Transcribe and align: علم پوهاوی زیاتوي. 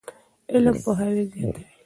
علم 0.51 0.75
پوهاوی 0.83 1.23
زیاتوي. 1.31 1.63